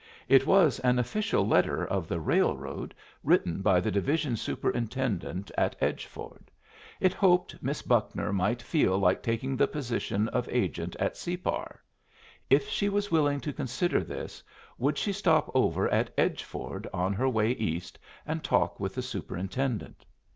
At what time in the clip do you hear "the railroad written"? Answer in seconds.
2.07-3.61